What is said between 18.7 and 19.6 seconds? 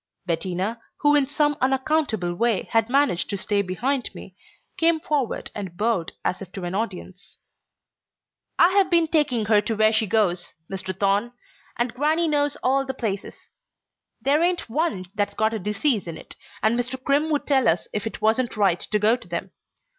to go to them.